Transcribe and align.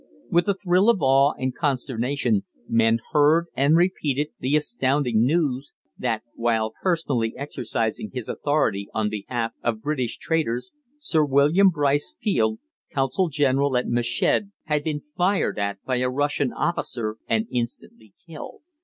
With 0.31 0.49
a 0.49 0.55
thrill 0.55 0.89
of 0.89 0.99
awe 1.03 1.33
and 1.37 1.53
consternation 1.55 2.43
men 2.67 2.97
heard 3.11 3.49
and 3.55 3.77
repeated 3.77 4.29
the 4.39 4.55
astounding 4.55 5.23
news 5.27 5.73
that 5.95 6.23
while 6.33 6.73
personally 6.81 7.35
exercising 7.37 8.09
his 8.11 8.27
authority 8.27 8.89
on 8.95 9.11
behalf 9.11 9.51
of 9.63 9.83
British 9.83 10.17
traders 10.17 10.71
Sir 10.97 11.23
William 11.23 11.69
Brice 11.69 12.15
Field, 12.19 12.57
Consul 12.91 13.29
General 13.29 13.77
at 13.77 13.85
Meshed, 13.87 14.45
had 14.63 14.83
been 14.83 15.01
fired 15.01 15.59
at 15.59 15.77
by 15.85 15.97
a 15.97 16.09
Russian 16.09 16.51
officer 16.51 17.17
and 17.27 17.45
instantly 17.51 18.15
killed. 18.25 18.63